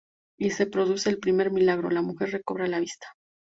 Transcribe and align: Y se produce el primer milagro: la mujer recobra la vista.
Y 0.39 0.49
se 0.49 0.65
produce 0.65 1.11
el 1.11 1.19
primer 1.19 1.51
milagro: 1.51 1.91
la 1.91 2.01
mujer 2.01 2.31
recobra 2.31 2.65
la 2.67 2.79
vista. 2.79 3.05